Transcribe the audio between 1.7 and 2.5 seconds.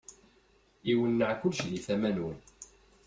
di tama-nwen.